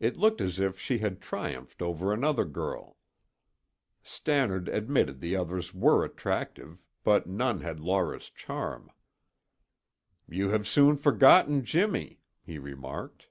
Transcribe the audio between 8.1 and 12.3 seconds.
charm. "You have soon forgotten Jimmy,"